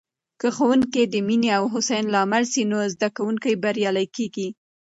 [0.39, 4.47] که ښوونکې د مینې او هڅونې لامل سي، نو زده کوونکي بریالي کېږي.